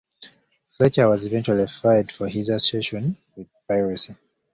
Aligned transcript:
Fletcher 0.65 1.07
was 1.07 1.25
eventually 1.25 1.67
fired 1.67 2.11
for 2.11 2.27
his 2.27 2.49
association 2.49 3.15
with 3.35 3.45
piracy. 3.67 4.15